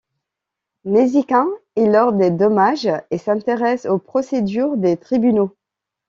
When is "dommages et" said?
2.31-3.19